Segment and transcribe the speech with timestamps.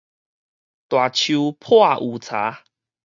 [0.03, 0.03] 大
[1.09, 2.63] 樹破有柴